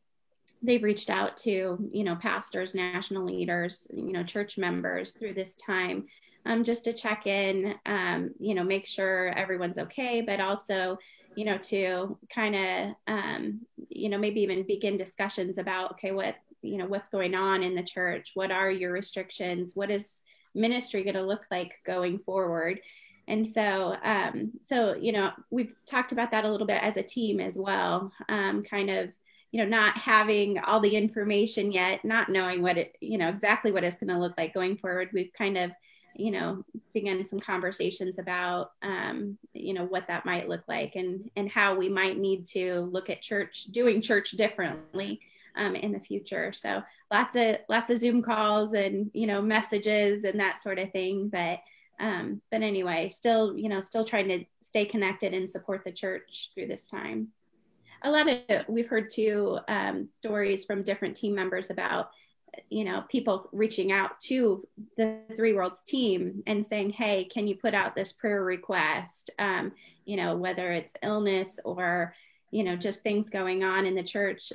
They've 0.62 0.84
reached 0.84 1.10
out 1.10 1.38
to 1.38 1.89
you 1.91 2.03
know 2.03 2.15
pastors 2.15 2.75
national 2.75 3.25
leaders 3.25 3.89
you 3.93 4.12
know 4.12 4.24
church 4.24 4.58
members 4.58 5.12
through 5.12 5.34
this 5.34 5.55
time 5.55 6.08
um, 6.46 6.63
just 6.63 6.84
to 6.86 6.93
check 6.93 7.27
in 7.27 7.75
um, 7.86 8.31
you 8.39 8.55
know 8.55 8.63
make 8.63 8.86
sure 8.86 9.29
everyone's 9.38 9.77
okay 9.77 10.22
but 10.22 10.41
also 10.41 10.98
you 11.36 11.46
know 11.46 11.58
to 11.60 12.17
kind 12.34 12.55
of 12.55 12.96
um, 13.08 13.62
you 13.88 14.10
know 14.10 14.17
maybe 14.17 14.41
even 14.41 14.63
begin 14.63 14.98
discussions 14.98 15.58
about 15.58 15.91
okay 15.91 16.12
what 16.12 16.36
you 16.62 16.77
know 16.77 16.86
what's 16.86 17.10
going 17.10 17.36
on 17.36 17.63
in 17.63 17.75
the 17.75 17.84
church? 17.84 18.31
What 18.34 18.51
are 18.51 18.69
your 18.69 18.91
restrictions? 18.91 19.75
What 19.75 19.91
is 19.91 20.24
ministry 20.55 21.03
going 21.03 21.15
to 21.15 21.24
look 21.24 21.46
like 21.51 21.74
going 21.86 22.19
forward 22.19 22.81
and 23.30 23.48
so 23.48 23.96
um, 24.04 24.52
so 24.62 24.96
you 24.96 25.12
know 25.14 25.32
we've 25.50 25.74
talked 25.86 26.12
about 26.12 26.32
that 26.32 26.44
a 26.44 26.52
little 26.52 26.68
bit 26.68 26.82
as 26.84 26.98
a 26.98 27.04
team 27.04 27.40
as 27.40 27.58
well 27.58 28.12
um, 28.28 28.64
kind 28.64 28.90
of 28.90 29.10
you 29.52 29.64
know 29.64 29.70
not 29.70 29.98
having 29.98 30.60
all 30.60 30.80
the 30.80 30.96
information 30.96 31.72
yet 31.72 32.04
not 32.04 32.30
knowing 32.30 32.62
what 32.62 32.78
it 32.78 32.96
you 33.00 33.18
know 33.18 33.30
exactly 33.30 33.72
what 33.72 33.84
it's 33.84 33.96
going 33.96 34.10
to 34.10 34.20
look 34.20 34.34
like 34.38 34.54
going 34.54 34.78
forward. 34.78 35.10
We've 35.14 35.32
kind 35.34 35.58
of 35.58 35.72
you 36.16 36.32
know 36.32 36.64
begun 36.94 37.24
some 37.24 37.40
conversations 37.40 38.20
about 38.20 38.72
um, 38.82 39.38
you 39.54 39.74
know 39.74 39.86
what 39.86 40.08
that 40.08 40.26
might 40.26 40.50
look 40.50 40.64
like 40.68 40.96
and 40.96 41.30
and 41.36 41.50
how 41.50 41.76
we 41.76 41.88
might 41.90 42.18
need 42.18 42.46
to 42.48 42.82
look 42.92 43.10
at 43.10 43.22
church 43.22 43.66
doing 43.72 44.02
church 44.02 44.32
differently 44.32 45.22
um, 45.56 45.76
in 45.76 45.92
the 45.92 46.00
future. 46.00 46.52
So 46.52 46.84
lots 47.12 47.36
of 47.36 47.58
lots 47.70 47.90
of 47.90 48.00
zoom 48.00 48.22
calls 48.22 48.74
and 48.74 49.10
you 49.14 49.28
know 49.28 49.42
messages 49.42 50.24
and 50.24 50.40
that 50.40 50.62
sort 50.62 50.80
of 50.80 50.92
thing 50.92 51.30
but 51.30 51.60
um, 52.00 52.41
but 52.51 52.62
anyway, 52.62 53.10
still, 53.10 53.58
you 53.58 53.70
know, 53.70 53.82
still 53.82 54.06
trying 54.06 54.27
to 54.29 54.46
stay 54.62 54.86
connected 54.86 55.34
and 55.34 55.50
support 55.50 55.84
the 55.84 55.91
church 55.91 56.51
through 56.53 56.68
this 56.68 56.86
time. 56.86 57.29
A 58.03 58.12
lot 58.12 58.29
of 58.29 58.65
we've 58.68 58.88
heard 58.88 59.10
too 59.10 59.60
um, 59.68 60.08
stories 60.08 60.65
from 60.65 60.84
different 60.84 61.18
team 61.18 61.36
members 61.36 61.70
about, 61.70 62.12
you 62.70 62.86
know, 62.86 63.03
people 63.10 63.50
reaching 63.51 63.91
out 63.91 64.20
to 64.22 64.65
the 64.96 65.20
Three 65.36 65.53
Worlds 65.53 65.82
team 65.84 66.41
and 66.48 66.65
saying, 66.65 66.91
"Hey, 66.91 67.25
can 67.25 67.46
you 67.46 67.56
put 67.56 67.74
out 67.74 67.96
this 67.96 68.13
prayer 68.13 68.44
request?" 68.44 69.32
Um, 69.38 69.74
you 70.06 70.15
know, 70.15 70.38
whether 70.38 70.72
it's 70.72 70.96
illness 71.03 71.60
or 71.65 72.15
you 72.51 72.63
know, 72.63 72.75
just 72.75 73.01
things 73.01 73.29
going 73.29 73.63
on 73.63 73.86
in 73.86 73.96
the 73.96 74.03
church. 74.03 74.51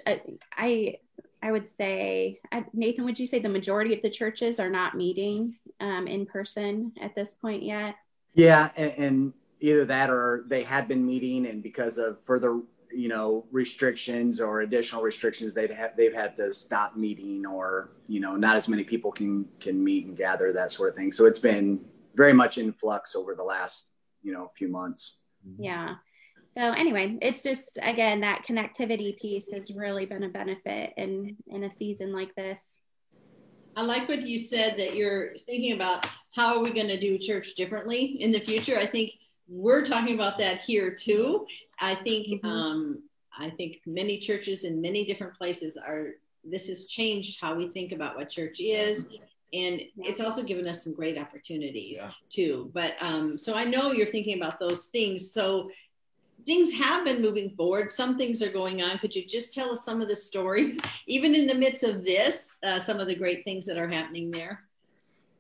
I 0.57 0.97
I 1.45 1.53
would 1.53 1.67
say, 1.67 2.41
Nathan, 2.73 3.05
would 3.05 3.19
you 3.19 3.27
say 3.27 3.39
the 3.39 3.51
majority 3.51 3.93
of 3.93 4.01
the 4.01 4.09
churches 4.09 4.59
are 4.59 4.71
not 4.71 4.97
meeting 4.97 5.55
um, 5.79 6.07
in 6.07 6.25
person 6.25 6.91
at 7.03 7.15
this 7.15 7.35
point 7.35 7.63
yet? 7.63 7.97
Yeah, 8.33 8.71
and, 8.77 8.93
and, 8.97 9.33
either 9.61 9.85
that 9.87 10.11
or 10.11 10.45
they 10.49 10.63
had 10.63 10.89
been 10.89 11.05
meeting, 11.07 11.47
and 11.47 11.63
because 11.63 11.97
of 11.97 12.23
further, 12.25 12.61
you 12.91 13.09
know, 13.09 13.47
restrictions 13.51 14.41
or 14.41 14.63
additional 14.63 15.03
restrictions, 15.03 15.55
they've 15.55 15.71
have 15.71 15.97
they've 15.97 16.13
had 16.13 16.35
to 16.37 16.53
stop 16.53 16.97
meeting, 16.97 17.47
or 17.47 17.91
you 18.09 18.21
know, 18.21 18.37
not 18.37 18.57
as 18.57 18.67
many 18.67 18.83
people 18.83 19.13
can 19.13 19.47
can 19.61 19.83
meet 19.83 20.07
and 20.07 20.17
gather 20.17 20.53
that 20.53 20.73
sort 20.73 20.91
of 20.91 20.97
thing. 20.97 21.13
So 21.13 21.25
it's 21.25 21.39
been 21.39 21.81
very 22.15 22.33
much 22.33 22.59
in 22.59 22.73
flux 22.73 23.15
over 23.15 23.35
the 23.35 23.45
last 23.45 23.91
you 24.23 24.33
know 24.33 24.51
few 24.55 24.69
months. 24.69 25.19
Yeah 25.59 25.97
so 26.55 26.73
anyway 26.73 27.19
it's 27.21 27.43
just 27.43 27.79
again 27.83 28.21
that 28.21 28.45
connectivity 28.47 29.19
piece 29.19 29.51
has 29.51 29.73
really 29.75 30.07
been 30.07 30.23
a 30.23 30.29
benefit 30.29 30.93
in 30.97 31.37
in 31.49 31.65
a 31.65 31.71
season 31.71 32.13
like 32.13 32.35
this. 32.35 32.79
I 33.77 33.83
like 33.83 34.09
what 34.09 34.23
you 34.23 34.39
said 34.39 34.77
that 34.79 34.95
you're 34.95 35.37
thinking 35.39 35.73
about 35.73 36.07
how 36.33 36.55
are 36.55 36.63
we 36.63 36.73
going 36.73 36.87
to 36.89 37.01
do 37.01 37.19
church 37.19 37.57
differently 37.57 38.05
in 38.21 38.31
the 38.31 38.39
future. 38.39 38.79
I 38.79 38.87
think 38.87 39.15
we're 39.49 39.85
talking 39.85 40.15
about 40.15 40.39
that 40.39 40.61
here 40.61 40.95
too. 40.95 41.45
I 41.81 41.97
think 41.97 42.29
mm-hmm. 42.29 42.47
um, 42.47 43.03
i 43.37 43.51
think 43.51 43.81
many 43.85 44.19
churches 44.19 44.63
in 44.63 44.81
many 44.81 45.05
different 45.05 45.35
places 45.35 45.77
are 45.77 46.11
this 46.45 46.69
has 46.69 46.87
changed 46.87 47.41
how 47.41 47.55
we 47.55 47.67
think 47.69 47.91
about 47.91 48.17
what 48.17 48.31
church 48.31 48.61
is. 48.61 49.09
And 49.53 49.81
it's 49.97 50.21
also 50.21 50.43
given 50.43 50.67
us 50.67 50.83
some 50.83 50.95
great 50.95 51.17
opportunities 51.17 51.99
yeah. 52.01 52.11
too. 52.29 52.71
But 52.75 52.97
um, 53.01 53.39
so 53.39 53.55
i 53.55 53.65
know 53.65 53.93
you're 53.93 54.07
thinking 54.07 54.37
about 54.37 54.61
those 54.61 54.85
things. 54.87 55.33
So 55.33 55.71
things 56.47 56.73
have 56.73 57.05
been 57.05 57.23
moving 57.23 57.51
forward. 57.51 57.93
Some 57.93 58.17
things 58.17 58.43
are 58.43 58.51
going 58.51 58.83
on. 58.83 58.99
Could 58.99 59.15
you 59.15 59.25
just 59.25 59.55
tell 59.55 59.71
us 59.71 59.85
some 59.85 60.01
of 60.01 60.09
the 60.09 60.17
stories, 60.17 60.81
even 61.07 61.35
in 61.35 61.47
the 61.47 61.55
midst 61.55 61.85
of 61.85 62.05
this, 62.05 62.57
uh, 62.63 62.79
some 62.79 63.01
of 63.01 63.09
the 63.09 63.15
great 63.15 63.45
things 63.45 63.67
that 63.67 63.79
are 63.79 63.89
happening 63.89 64.31
there? 64.31 64.65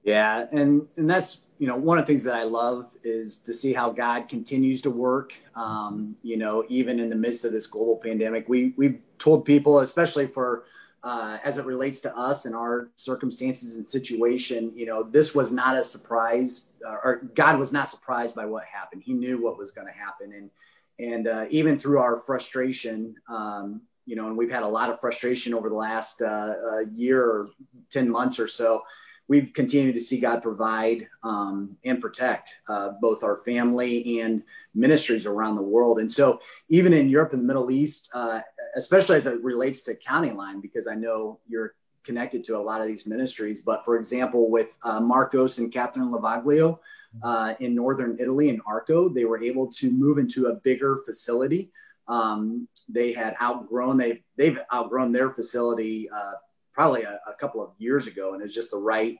Yeah, 0.02 0.46
and 0.52 0.86
and 0.96 1.08
that's 1.08 1.40
you 1.58 1.66
know 1.66 1.76
one 1.76 1.98
of 1.98 2.04
the 2.04 2.06
things 2.06 2.24
that 2.24 2.34
I 2.34 2.42
love 2.42 2.90
is 3.02 3.38
to 3.38 3.54
see 3.54 3.72
how 3.72 3.90
God 3.90 4.28
continues 4.28 4.82
to 4.82 4.90
work. 4.90 5.34
Um, 5.54 6.16
you 6.22 6.36
know, 6.36 6.64
even 6.68 7.00
in 7.00 7.08
the 7.08 7.16
midst 7.16 7.44
of 7.44 7.52
this 7.52 7.66
global 7.66 7.96
pandemic, 7.96 8.48
we 8.48 8.74
we've 8.76 9.00
told 9.18 9.44
people, 9.44 9.80
especially 9.80 10.26
for 10.26 10.64
uh, 11.04 11.38
as 11.44 11.58
it 11.58 11.66
relates 11.66 12.00
to 12.00 12.16
us 12.16 12.46
and 12.46 12.54
our 12.54 12.88
circumstances 12.96 13.76
and 13.76 13.84
situation, 13.84 14.72
you 14.74 14.86
know, 14.86 15.02
this 15.02 15.34
was 15.34 15.52
not 15.52 15.76
a 15.76 15.84
surprise, 15.84 16.72
or 16.82 17.28
God 17.34 17.58
was 17.58 17.74
not 17.74 17.90
surprised 17.90 18.34
by 18.34 18.46
what 18.46 18.64
happened. 18.64 19.02
He 19.04 19.12
knew 19.12 19.40
what 19.42 19.58
was 19.58 19.70
going 19.70 19.86
to 19.86 19.92
happen, 19.92 20.32
and 20.32 20.50
and 20.98 21.26
uh, 21.26 21.46
even 21.50 21.78
through 21.78 21.98
our 21.98 22.20
frustration, 22.20 23.14
um, 23.28 23.82
you 24.06 24.16
know, 24.16 24.26
and 24.26 24.36
we've 24.36 24.50
had 24.50 24.62
a 24.62 24.68
lot 24.68 24.90
of 24.90 25.00
frustration 25.00 25.54
over 25.54 25.68
the 25.68 25.74
last 25.74 26.20
uh, 26.22 26.80
year 26.94 27.22
or 27.22 27.48
10 27.90 28.08
months 28.08 28.38
or 28.38 28.46
so, 28.46 28.82
we've 29.28 29.52
continued 29.54 29.94
to 29.94 30.00
see 30.00 30.20
God 30.20 30.42
provide 30.42 31.08
um, 31.22 31.76
and 31.84 32.00
protect 32.00 32.58
uh, 32.68 32.90
both 33.00 33.24
our 33.24 33.38
family 33.38 34.20
and 34.20 34.42
ministries 34.74 35.26
around 35.26 35.56
the 35.56 35.62
world. 35.62 35.98
And 35.98 36.10
so, 36.10 36.40
even 36.68 36.92
in 36.92 37.08
Europe 37.08 37.32
and 37.32 37.42
the 37.42 37.46
Middle 37.46 37.70
East, 37.70 38.10
uh, 38.14 38.40
especially 38.76 39.16
as 39.16 39.26
it 39.26 39.42
relates 39.42 39.80
to 39.82 39.94
County 39.94 40.32
Line, 40.32 40.60
because 40.60 40.86
I 40.86 40.94
know 40.94 41.40
you're 41.48 41.74
connected 42.04 42.44
to 42.44 42.56
a 42.56 42.58
lot 42.58 42.80
of 42.80 42.86
these 42.86 43.06
ministries, 43.06 43.62
but 43.62 43.84
for 43.84 43.96
example, 43.96 44.50
with 44.50 44.76
uh, 44.82 45.00
Marcos 45.00 45.58
and 45.58 45.72
Catherine 45.72 46.10
Lavaglio, 46.10 46.78
uh, 47.22 47.54
in 47.60 47.74
northern 47.74 48.16
Italy 48.18 48.48
in 48.48 48.60
Arco. 48.66 49.08
They 49.08 49.24
were 49.24 49.42
able 49.42 49.66
to 49.72 49.90
move 49.90 50.18
into 50.18 50.46
a 50.46 50.54
bigger 50.54 51.02
facility. 51.04 51.70
Um, 52.08 52.68
they 52.88 53.12
had 53.12 53.36
outgrown 53.40 53.96
they 53.96 54.22
they've 54.36 54.58
outgrown 54.72 55.12
their 55.12 55.30
facility 55.30 56.08
uh, 56.10 56.34
probably 56.72 57.02
a, 57.02 57.20
a, 57.26 57.32
couple 57.34 57.62
of 57.62 57.70
years 57.78 58.06
ago, 58.06 58.34
and 58.34 58.42
it's 58.42 58.54
just 58.54 58.72
the 58.72 58.78
right 58.78 59.16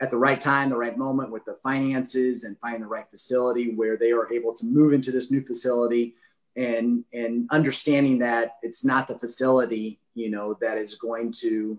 at 0.00 0.10
the 0.10 0.16
right 0.16 0.40
time, 0.40 0.70
the 0.70 0.76
right 0.76 0.96
moment 0.96 1.30
with 1.30 1.44
the 1.44 1.54
finances 1.62 2.44
and 2.44 2.58
finding 2.58 2.82
the 2.82 2.88
right 2.88 3.08
facility 3.10 3.74
where 3.74 3.96
they 3.96 4.10
are 4.12 4.32
able 4.32 4.52
to 4.54 4.66
move 4.66 4.92
into 4.92 5.12
this 5.12 5.30
new 5.30 5.44
facility 5.44 6.14
and 6.56 7.04
and 7.12 7.48
understanding 7.50 8.18
that 8.18 8.56
it's 8.62 8.84
not 8.84 9.06
the 9.06 9.18
facility 9.18 10.00
you 10.14 10.28
know 10.28 10.56
that 10.60 10.76
is 10.76 10.96
going 10.96 11.32
to 11.32 11.78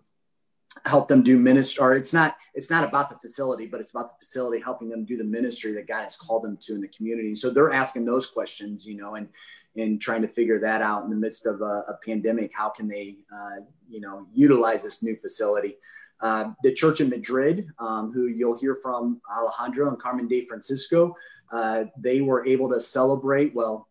help 0.86 1.08
them 1.08 1.24
do 1.24 1.38
ministry 1.38 1.82
or 1.82 1.96
it's 1.96 2.14
not 2.14 2.38
it's 2.54 2.70
not 2.70 2.84
about 2.84 3.10
the 3.10 3.18
facility 3.18 3.68
but 3.68 3.80
it's 3.80 3.92
about 3.92 4.08
the 4.08 4.26
facility 4.26 4.62
helping 4.62 4.90
them 4.90 5.06
do 5.06 5.18
the 5.18 5.24
ministry 5.24 5.74
that 5.74 5.88
god 5.88 6.04
has 6.04 6.16
called 6.16 6.44
them 6.44 6.58
to 6.58 6.74
in 6.74 6.82
the 6.82 6.88
community. 6.90 7.36
So 7.36 7.50
they're 7.50 7.74
asking 7.74 8.06
those 8.06 8.28
questions 8.28 8.86
you 8.86 8.96
know 8.96 9.16
and 9.16 9.28
and 9.76 10.02
trying 10.02 10.22
to 10.22 10.28
figure 10.28 10.60
that 10.60 10.82
out 10.82 11.04
in 11.04 11.10
the 11.10 11.16
midst 11.16 11.46
of 11.46 11.62
a, 11.62 11.86
a 11.88 12.00
pandemic. 12.06 12.52
How 12.54 12.70
can 12.70 12.88
they 12.88 13.18
uh, 13.34 13.62
you 13.90 14.02
know 14.02 14.28
utilize 14.34 14.84
this 14.84 15.04
new 15.04 15.16
facility? 15.16 15.78
Uh, 16.22 16.52
the 16.64 16.74
church 16.74 17.00
in 17.00 17.10
madrid 17.10 17.68
um, 17.80 18.12
who 18.12 18.28
you'll 18.28 18.58
hear 18.58 18.76
from 18.76 19.22
alejandro 19.34 19.88
and 19.88 19.98
carmen 20.02 20.28
de 20.28 20.44
francisco 20.46 21.16
uh, 21.54 21.86
they 21.98 22.20
were 22.20 22.46
able 22.46 22.70
to 22.70 22.82
celebrate 22.82 23.56
well 23.56 23.88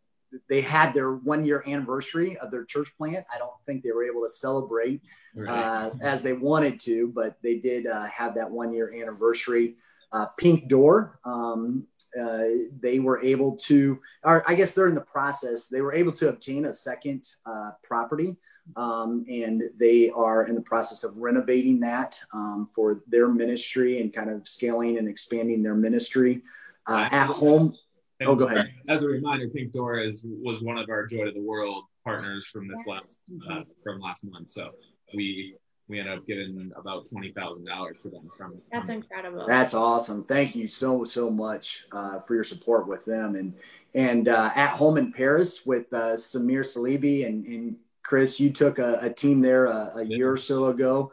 they 0.48 0.60
had 0.60 0.92
their 0.92 1.12
one 1.12 1.44
year 1.44 1.62
anniversary 1.66 2.36
of 2.38 2.50
their 2.50 2.64
church 2.64 2.96
plant. 2.96 3.24
I 3.32 3.38
don't 3.38 3.52
think 3.66 3.82
they 3.82 3.92
were 3.92 4.04
able 4.04 4.22
to 4.22 4.30
celebrate 4.30 5.02
right. 5.34 5.48
uh, 5.48 5.90
as 6.00 6.22
they 6.22 6.32
wanted 6.32 6.80
to, 6.80 7.08
but 7.14 7.36
they 7.42 7.56
did 7.56 7.86
uh, 7.86 8.04
have 8.04 8.34
that 8.34 8.50
one 8.50 8.72
year 8.72 8.92
anniversary. 8.94 9.76
Uh, 10.12 10.26
Pink 10.38 10.68
Door, 10.68 11.20
um, 11.24 11.86
uh, 12.18 12.44
they 12.80 12.98
were 12.98 13.22
able 13.22 13.56
to, 13.58 14.00
or 14.24 14.42
I 14.50 14.54
guess 14.54 14.74
they're 14.74 14.88
in 14.88 14.94
the 14.94 15.00
process, 15.02 15.68
they 15.68 15.82
were 15.82 15.92
able 15.92 16.12
to 16.12 16.30
obtain 16.30 16.64
a 16.64 16.72
second 16.72 17.28
uh, 17.44 17.72
property. 17.82 18.36
Um, 18.76 19.24
and 19.30 19.62
they 19.78 20.10
are 20.10 20.46
in 20.46 20.54
the 20.54 20.60
process 20.60 21.02
of 21.02 21.16
renovating 21.16 21.80
that 21.80 22.20
um, 22.34 22.68
for 22.74 23.02
their 23.06 23.26
ministry 23.26 24.00
and 24.00 24.12
kind 24.12 24.28
of 24.28 24.46
scaling 24.46 24.98
and 24.98 25.08
expanding 25.08 25.62
their 25.62 25.74
ministry. 25.74 26.42
Uh, 26.86 27.08
at 27.10 27.26
home, 27.26 27.74
and 28.20 28.28
oh, 28.28 28.34
go 28.34 28.46
ahead. 28.46 28.72
As 28.88 29.02
a 29.02 29.06
reminder, 29.06 29.48
Pink 29.48 29.72
Door 29.72 30.00
is 30.00 30.24
was 30.24 30.60
one 30.62 30.76
of 30.78 30.88
our 30.90 31.06
Joy 31.06 31.24
to 31.24 31.32
the 31.32 31.40
World 31.40 31.84
partners 32.04 32.46
from 32.46 32.68
this 32.68 32.84
last 32.86 33.20
uh, 33.50 33.62
from 33.84 34.00
last 34.00 34.24
month. 34.24 34.50
So 34.50 34.70
we 35.14 35.56
we 35.88 36.00
ended 36.00 36.18
up 36.18 36.26
giving 36.26 36.72
about 36.76 37.08
twenty 37.08 37.32
thousand 37.32 37.66
dollars 37.66 37.98
to 38.00 38.10
them 38.10 38.28
from. 38.36 38.60
That's 38.72 38.88
incredible. 38.88 39.46
That's 39.46 39.74
awesome. 39.74 40.24
Thank 40.24 40.56
you 40.56 40.66
so 40.66 41.04
so 41.04 41.30
much 41.30 41.84
uh, 41.92 42.20
for 42.20 42.34
your 42.34 42.44
support 42.44 42.88
with 42.88 43.04
them 43.04 43.36
and 43.36 43.54
and 43.94 44.28
uh, 44.28 44.50
at 44.54 44.70
home 44.70 44.98
in 44.98 45.12
Paris 45.12 45.64
with 45.64 45.92
uh, 45.92 46.14
Samir 46.14 46.60
Salibi 46.60 47.24
and, 47.24 47.46
and 47.46 47.76
Chris. 48.02 48.40
You 48.40 48.52
took 48.52 48.80
a, 48.80 48.98
a 49.00 49.10
team 49.10 49.40
there 49.40 49.66
a, 49.66 49.92
a 49.96 50.02
year 50.02 50.32
or 50.32 50.36
so 50.36 50.66
ago. 50.66 51.12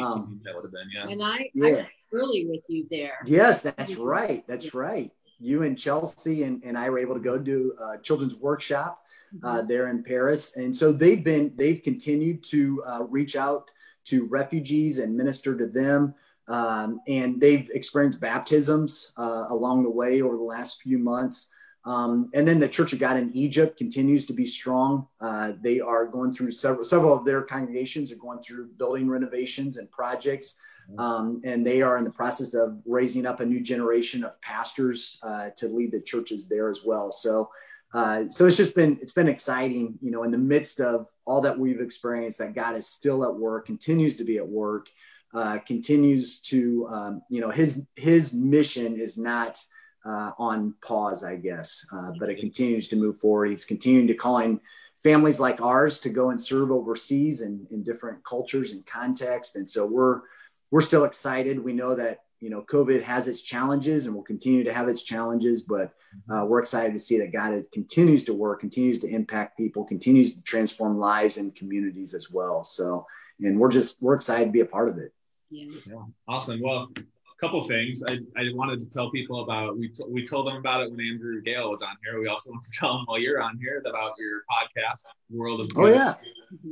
Um, 0.00 0.40
that 0.44 0.54
would 0.54 0.64
have 0.64 0.72
been 0.72 0.88
yeah. 0.94 1.06
And 1.06 1.22
I 1.22 1.50
yeah. 1.52 1.84
I 1.84 1.90
early 2.14 2.46
with 2.46 2.64
you 2.68 2.86
there. 2.90 3.18
Yes, 3.26 3.62
that's 3.62 3.96
right. 3.96 4.42
That's 4.46 4.72
right 4.72 5.12
you 5.38 5.62
and 5.62 5.78
Chelsea 5.78 6.44
and, 6.44 6.62
and 6.64 6.76
I 6.78 6.88
were 6.90 6.98
able 6.98 7.14
to 7.14 7.20
go 7.20 7.38
do 7.38 7.74
a 7.82 7.98
children's 7.98 8.36
workshop 8.36 9.02
uh, 9.42 9.58
mm-hmm. 9.58 9.68
there 9.68 9.88
in 9.88 10.02
Paris. 10.02 10.56
And 10.56 10.74
so 10.74 10.92
they've 10.92 11.22
been, 11.22 11.52
they've 11.56 11.82
continued 11.82 12.42
to 12.44 12.82
uh, 12.86 13.04
reach 13.08 13.36
out 13.36 13.70
to 14.04 14.24
refugees 14.26 14.98
and 14.98 15.16
minister 15.16 15.56
to 15.56 15.66
them. 15.66 16.14
Um, 16.48 17.00
and 17.08 17.40
they've 17.40 17.68
experienced 17.74 18.20
baptisms 18.20 19.12
uh, 19.16 19.46
along 19.50 19.82
the 19.82 19.90
way 19.90 20.22
over 20.22 20.36
the 20.36 20.42
last 20.42 20.80
few 20.80 20.98
months. 20.98 21.50
Um, 21.86 22.30
and 22.34 22.46
then 22.46 22.58
the 22.58 22.68
Church 22.68 22.92
of 22.92 22.98
God 22.98 23.16
in 23.16 23.30
Egypt 23.34 23.78
continues 23.78 24.24
to 24.26 24.32
be 24.32 24.44
strong. 24.44 25.06
Uh, 25.20 25.52
they 25.62 25.78
are 25.78 26.04
going 26.04 26.34
through 26.34 26.50
several, 26.50 26.84
several 26.84 27.14
of 27.14 27.24
their 27.24 27.42
congregations 27.42 28.10
are 28.10 28.16
going 28.16 28.40
through 28.40 28.70
building 28.76 29.08
renovations 29.08 29.76
and 29.76 29.88
projects. 29.92 30.56
Um, 30.98 31.40
and 31.44 31.64
they 31.64 31.82
are 31.82 31.98
in 31.98 32.04
the 32.04 32.10
process 32.10 32.54
of 32.54 32.80
raising 32.84 33.26
up 33.26 33.40
a 33.40 33.46
new 33.46 33.60
generation 33.60 34.24
of 34.24 34.40
pastors 34.40 35.18
uh, 35.22 35.50
to 35.56 35.68
lead 35.68 35.92
the 35.92 36.00
churches 36.00 36.48
there 36.48 36.70
as 36.70 36.80
well. 36.84 37.10
So, 37.12 37.50
uh, 37.94 38.28
so 38.28 38.46
it's 38.46 38.56
just 38.56 38.74
been 38.74 38.98
it's 39.00 39.12
been 39.12 39.28
exciting, 39.28 39.98
you 40.00 40.10
know, 40.10 40.24
in 40.24 40.30
the 40.30 40.38
midst 40.38 40.80
of 40.80 41.08
all 41.24 41.40
that 41.40 41.58
we've 41.58 41.80
experienced, 41.80 42.38
that 42.38 42.54
God 42.54 42.76
is 42.76 42.86
still 42.86 43.24
at 43.24 43.34
work, 43.34 43.66
continues 43.66 44.16
to 44.16 44.24
be 44.24 44.38
at 44.38 44.46
work, 44.46 44.88
uh, 45.34 45.58
continues 45.58 46.40
to, 46.40 46.86
um, 46.88 47.22
you 47.30 47.40
know, 47.40 47.50
his 47.50 47.82
his 47.96 48.32
mission 48.32 48.96
is 48.96 49.18
not 49.18 49.64
uh, 50.06 50.32
on 50.38 50.74
pause, 50.82 51.24
I 51.24 51.36
guess, 51.36 51.84
uh, 51.92 52.12
but 52.18 52.30
it 52.30 52.38
continues 52.38 52.88
to 52.88 52.96
move 52.96 53.18
forward. 53.18 53.50
He's 53.50 53.64
continuing 53.64 54.06
to 54.06 54.14
calling 54.14 54.60
families 55.02 55.40
like 55.40 55.60
ours 55.60 55.98
to 56.00 56.10
go 56.10 56.30
and 56.30 56.40
serve 56.40 56.70
overseas 56.70 57.42
and 57.42 57.66
in 57.70 57.82
different 57.82 58.24
cultures 58.24 58.72
and 58.72 58.86
contexts, 58.86 59.56
and 59.56 59.68
so 59.68 59.84
we're 59.84 60.22
we're 60.70 60.82
still 60.82 61.04
excited. 61.04 61.62
We 61.62 61.72
know 61.72 61.94
that 61.96 62.20
you 62.40 62.50
know 62.50 62.62
COVID 62.62 63.02
has 63.02 63.26
its 63.26 63.42
challenges 63.42 64.06
and 64.06 64.14
will 64.14 64.22
continue 64.22 64.62
to 64.62 64.72
have 64.72 64.88
its 64.88 65.02
challenges, 65.02 65.62
but 65.62 65.92
uh, 66.30 66.44
we're 66.46 66.60
excited 66.60 66.92
to 66.92 66.98
see 66.98 67.18
that 67.18 67.32
God 67.32 67.64
continues 67.72 68.24
to 68.24 68.34
work, 68.34 68.60
continues 68.60 69.00
to 69.00 69.08
impact 69.08 69.56
people, 69.56 69.84
continues 69.84 70.34
to 70.34 70.42
transform 70.42 70.98
lives 70.98 71.36
and 71.36 71.54
communities 71.54 72.14
as 72.14 72.30
well. 72.30 72.62
So, 72.62 73.06
and 73.40 73.58
we're 73.58 73.70
just 73.70 74.00
we're 74.02 74.14
excited 74.14 74.46
to 74.46 74.52
be 74.52 74.60
a 74.60 74.66
part 74.66 74.88
of 74.88 74.98
it. 74.98 75.12
Yeah. 75.50 75.74
yeah. 75.86 76.02
Awesome. 76.28 76.60
Well, 76.62 76.90
couple 77.40 77.62
things 77.64 78.02
I, 78.06 78.18
I 78.36 78.50
wanted 78.54 78.80
to 78.80 78.86
tell 78.86 79.10
people 79.10 79.42
about. 79.42 79.78
We, 79.78 79.88
t- 79.88 80.04
we 80.08 80.24
told 80.24 80.46
them 80.46 80.56
about 80.56 80.82
it 80.82 80.90
when 80.90 81.00
Andrew 81.00 81.42
Gale 81.42 81.70
was 81.70 81.82
on 81.82 81.94
here. 82.04 82.18
We 82.18 82.28
also 82.28 82.50
want 82.52 82.64
to 82.64 82.70
tell 82.70 82.94
them 82.94 83.04
while 83.06 83.18
you're 83.18 83.40
on 83.40 83.58
here 83.58 83.82
about 83.84 84.12
your 84.18 84.42
podcast, 84.50 85.02
World 85.30 85.60
of 85.60 85.68
oh, 85.76 85.82
Good. 85.82 85.96
Yeah. 85.96 86.14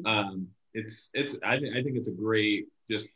Um, 0.04 0.48
it's 0.74 1.10
it's 1.14 1.36
I 1.44 1.58
think 1.58 1.76
I 1.76 1.82
think 1.82 1.96
it's 1.96 2.08
a 2.08 2.12
great 2.12 2.66
just 2.90 3.10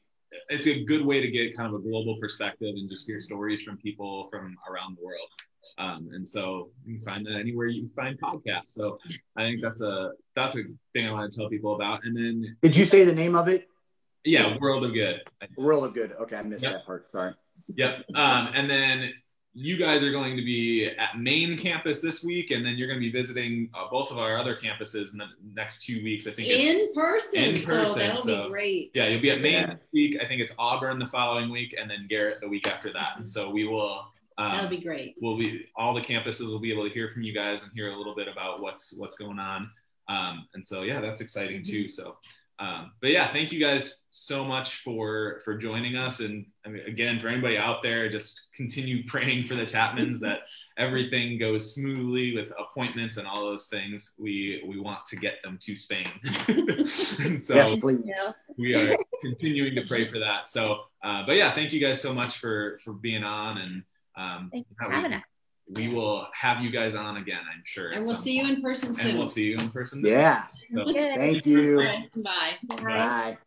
it's 0.49 0.67
a 0.67 0.85
good 0.85 1.05
way 1.05 1.21
to 1.21 1.31
get 1.31 1.57
kind 1.57 1.75
of 1.75 1.81
a 1.81 1.83
global 1.83 2.17
perspective 2.21 2.75
and 2.77 2.89
just 2.89 3.07
hear 3.07 3.21
stories 3.21 3.63
from 3.63 3.77
people 3.79 4.29
from 4.31 4.57
around 4.71 4.97
the 4.97 5.05
world. 5.05 5.29
Um, 5.79 6.11
and 6.13 6.29
so 6.29 6.71
you 6.85 6.97
can 6.97 7.05
find 7.05 7.27
that 7.27 7.39
anywhere 7.39 7.67
you 7.67 7.83
can 7.83 7.91
find 7.91 8.21
podcasts. 8.21 8.67
So 8.67 8.99
I 9.37 9.43
think 9.43 9.63
that's 9.63 9.81
a 9.81 10.13
that's 10.35 10.57
a 10.57 10.63
thing 10.93 11.07
I 11.07 11.13
want 11.13 11.33
to 11.33 11.39
tell 11.39 11.49
people 11.49 11.75
about. 11.75 12.05
And 12.05 12.17
then 12.17 12.57
did 12.63 12.77
you 12.77 12.85
say 12.85 13.05
the 13.05 13.15
name 13.15 13.37
of 13.37 13.49
it? 13.49 13.68
Yeah, 14.25 14.57
World 14.59 14.85
of 14.85 14.93
Good. 14.93 15.23
World 15.57 15.85
of 15.85 15.95
Good. 15.95 16.13
Okay, 16.13 16.37
I 16.37 16.43
missed 16.43 16.65
yep. 16.65 16.73
that 16.73 16.87
part. 16.87 17.11
Sorry. 17.11 17.35
Yep. 17.75 18.05
Um, 18.15 18.51
and 18.55 18.69
then 18.69 19.13
you 19.55 19.77
guys 19.77 20.05
are 20.05 20.13
going 20.13 20.37
to 20.37 20.45
be 20.45 20.87
at 20.87 21.19
main 21.19 21.57
campus 21.57 22.01
this 22.01 22.23
week, 22.23 22.51
and 22.51 22.65
then 22.65 22.77
you're 22.77 22.87
going 22.87 23.01
to 23.01 23.05
be 23.05 23.11
visiting 23.11 23.69
uh, 23.75 23.89
both 23.91 24.11
of 24.11 24.19
our 24.19 24.37
other 24.37 24.57
campuses 24.57 25.13
in 25.13 25.19
the 25.19 25.27
next 25.55 25.85
two 25.85 26.03
weeks. 26.03 26.27
I 26.27 26.33
think 26.33 26.49
in 26.49 26.95
person. 26.95 27.43
In 27.43 27.63
person. 27.63 27.87
So 27.87 27.95
that'll 27.95 28.23
so, 28.23 28.45
be 28.45 28.49
great. 28.51 28.91
Yeah, 28.95 29.07
you'll 29.07 29.21
be 29.21 29.31
at 29.31 29.41
main 29.41 29.55
yeah. 29.55 29.67
this 29.67 29.89
week. 29.93 30.19
I 30.23 30.27
think 30.27 30.41
it's 30.41 30.53
Auburn 30.59 30.99
the 30.99 31.07
following 31.07 31.51
week, 31.51 31.75
and 31.79 31.91
then 31.91 32.07
Garrett 32.09 32.41
the 32.41 32.49
week 32.49 32.69
after 32.69 32.93
that. 32.93 33.13
And 33.17 33.29
so 33.29 33.51
we 33.51 33.65
will. 33.65 34.05
Um, 34.37 34.53
That'll 34.53 34.71
be 34.71 34.79
great. 34.79 35.17
We'll 35.21 35.37
be 35.37 35.67
all 35.75 35.93
the 35.93 36.01
campuses 36.01 36.47
will 36.47 36.61
be 36.61 36.73
able 36.73 36.87
to 36.87 36.95
hear 36.95 37.09
from 37.09 37.23
you 37.23 37.35
guys 37.35 37.65
and 37.65 37.73
hear 37.75 37.91
a 37.91 37.97
little 37.97 38.15
bit 38.15 38.29
about 38.29 38.61
what's 38.61 38.95
what's 38.97 39.17
going 39.17 39.41
on. 39.41 39.71
Um, 40.09 40.47
and 40.55 40.65
so 40.65 40.83
yeah, 40.83 41.01
that's 41.01 41.21
exciting 41.21 41.65
too. 41.65 41.85
Mm-hmm. 41.85 41.89
So 41.89 42.17
um, 42.61 42.93
but 43.01 43.11
yeah, 43.11 43.33
thank 43.33 43.53
you 43.53 43.61
guys 43.61 44.03
so 44.11 44.45
much 44.45 44.83
for 44.83 45.41
for 45.45 45.57
joining 45.57 45.97
us. 45.97 46.21
And 46.21 46.47
I 46.67 46.71
mean, 46.71 46.83
again, 46.87 47.21
for 47.21 47.29
anybody 47.29 47.57
out 47.57 47.83
there, 47.83 48.11
just 48.11 48.41
continue 48.55 49.05
praying 49.07 49.45
for 49.45 49.55
the 49.55 49.65
Tatmans 49.65 50.19
that 50.21 50.41
everything 50.77 51.39
goes 51.39 51.75
smoothly 51.75 52.35
with 52.35 52.53
appointments 52.59 53.17
and 53.17 53.27
all 53.27 53.43
those 53.43 53.69
things. 53.69 54.15
We 54.19 54.65
we 54.67 54.81
want 54.81 55.07
to 55.07 55.17
get 55.17 55.43
them 55.43 55.59
to 55.63 55.77
Spain, 55.77 56.09
and 56.49 57.43
so 57.43 57.55
yes, 57.55 57.77
please. 57.77 58.35
we 58.57 58.75
are 58.75 58.97
continuing 59.23 59.75
to 59.77 59.83
pray 59.87 60.07
for 60.07 60.19
that. 60.19 60.49
So, 60.49 60.81
uh, 61.05 61.25
but 61.27 61.37
yeah, 61.37 61.53
thank 61.53 61.73
you 61.73 61.81
guys 61.81 62.01
so 62.01 62.13
much 62.13 62.39
for 62.39 62.81
for 62.85 62.93
being 62.93 63.23
on 63.23 63.59
and 63.59 63.83
um, 64.17 64.49
Thank 64.53 64.67
you 64.69 64.77
for 64.77 64.91
having 64.91 65.13
us 65.13 65.23
we 65.75 65.89
will 65.89 66.27
have 66.35 66.63
you 66.63 66.71
guys 66.71 66.95
on 66.95 67.19
again, 67.19 67.41
I'm 67.53 67.63
sure. 67.65 67.91
And 67.91 68.05
we'll 68.05 68.15
see 68.15 68.37
you 68.39 68.47
in 68.49 68.63
person 68.63 68.95
soon. 68.95 69.11
And 69.11 69.19
we'll 69.19 69.29
see 69.29 69.45
you 69.45 69.59
in 69.59 69.71
person. 69.71 70.03
yeah. 70.05 70.47
So. 70.75 70.93
Thank 70.93 71.47
you. 71.47 71.77
Bye. 72.17 72.57
Bye. 72.69 72.83
Bye. 72.83 73.39